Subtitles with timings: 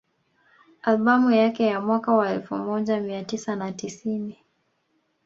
[0.81, 4.37] Albamu yake ya mwaka wa elfu moja mia tisa na tisini